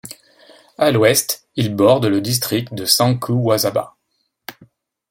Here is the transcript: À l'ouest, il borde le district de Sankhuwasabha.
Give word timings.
À 0.79 0.89
l'ouest, 0.89 1.45
il 1.55 1.75
borde 1.75 2.07
le 2.07 2.21
district 2.21 2.73
de 2.73 2.85
Sankhuwasabha. 2.85 3.93